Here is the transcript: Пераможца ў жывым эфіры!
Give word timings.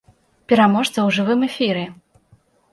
Пераможца 0.53 0.95
ў 0.95 1.09
жывым 1.19 1.39
эфіры! 1.51 1.87